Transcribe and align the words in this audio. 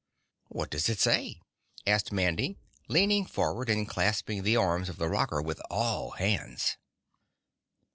"What 0.47 0.71
does 0.71 0.89
it 0.89 0.99
say?" 0.99 1.41
asked 1.85 2.11
Mandy, 2.11 2.57
leaning 2.87 3.23
forward 3.27 3.69
and 3.69 3.87
clasping 3.87 4.41
the 4.41 4.55
arms 4.57 4.89
of 4.89 4.97
the 4.97 5.07
rocker 5.07 5.43
with 5.43 5.61
all 5.69 6.09
hands. 6.17 6.75